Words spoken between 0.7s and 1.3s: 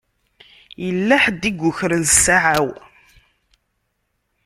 Yella